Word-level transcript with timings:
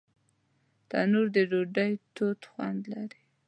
تنور 0.89 1.27
د 1.35 1.37
ډوډۍ 1.51 1.91
تود 2.15 2.41
خوند 2.51 2.81
لري 2.93 3.21